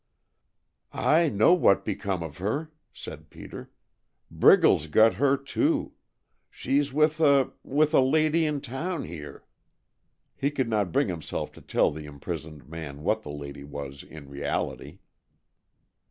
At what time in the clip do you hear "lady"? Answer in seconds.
7.99-8.47, 13.29-13.63